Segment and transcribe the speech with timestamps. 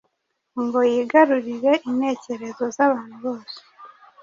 [0.63, 3.57] ngo yigarurire intekerezo z’abantu bose